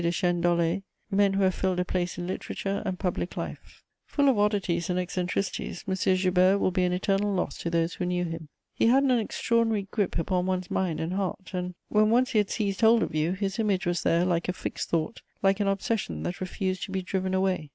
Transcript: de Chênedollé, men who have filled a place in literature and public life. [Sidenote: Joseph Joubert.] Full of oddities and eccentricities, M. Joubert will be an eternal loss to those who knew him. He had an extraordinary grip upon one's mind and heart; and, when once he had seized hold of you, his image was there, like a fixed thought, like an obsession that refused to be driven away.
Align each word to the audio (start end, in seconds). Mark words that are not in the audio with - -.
de 0.01 0.09
Chênedollé, 0.09 0.81
men 1.11 1.33
who 1.33 1.43
have 1.43 1.53
filled 1.53 1.79
a 1.79 1.85
place 1.85 2.17
in 2.17 2.25
literature 2.25 2.81
and 2.87 2.97
public 2.97 3.37
life. 3.37 3.83
[Sidenote: 4.07 4.09
Joseph 4.09 4.15
Joubert.] 4.15 4.15
Full 4.25 4.29
of 4.29 4.39
oddities 4.39 4.89
and 4.89 4.97
eccentricities, 4.99 5.83
M. 5.87 5.93
Joubert 6.15 6.59
will 6.59 6.71
be 6.71 6.83
an 6.85 6.91
eternal 6.91 7.31
loss 7.35 7.55
to 7.59 7.69
those 7.69 7.93
who 7.93 8.07
knew 8.07 8.23
him. 8.23 8.49
He 8.73 8.87
had 8.87 9.03
an 9.03 9.19
extraordinary 9.19 9.87
grip 9.91 10.17
upon 10.17 10.47
one's 10.47 10.71
mind 10.71 10.99
and 10.99 11.13
heart; 11.13 11.51
and, 11.53 11.75
when 11.89 12.09
once 12.09 12.31
he 12.31 12.39
had 12.39 12.49
seized 12.49 12.81
hold 12.81 13.03
of 13.03 13.13
you, 13.13 13.33
his 13.33 13.59
image 13.59 13.85
was 13.85 14.01
there, 14.01 14.25
like 14.25 14.49
a 14.49 14.53
fixed 14.53 14.89
thought, 14.89 15.21
like 15.43 15.59
an 15.59 15.67
obsession 15.67 16.23
that 16.23 16.41
refused 16.41 16.81
to 16.85 16.91
be 16.91 17.03
driven 17.03 17.35
away. 17.35 17.69